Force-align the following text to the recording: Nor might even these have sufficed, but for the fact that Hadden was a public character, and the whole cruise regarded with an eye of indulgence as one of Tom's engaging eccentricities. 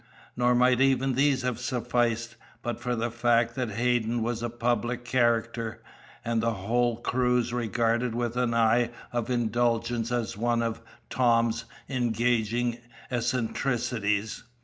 Nor 0.35 0.55
might 0.55 0.81
even 0.81 1.13
these 1.13 1.43
have 1.43 1.59
sufficed, 1.59 2.35
but 2.63 2.79
for 2.79 2.95
the 2.95 3.11
fact 3.11 3.53
that 3.53 3.69
Hadden 3.69 4.23
was 4.23 4.41
a 4.41 4.49
public 4.49 5.05
character, 5.05 5.83
and 6.25 6.41
the 6.41 6.53
whole 6.55 6.97
cruise 6.97 7.53
regarded 7.53 8.15
with 8.15 8.35
an 8.35 8.55
eye 8.55 8.89
of 9.11 9.29
indulgence 9.29 10.11
as 10.11 10.35
one 10.35 10.63
of 10.63 10.81
Tom's 11.11 11.65
engaging 11.87 12.79
eccentricities. 13.11 14.43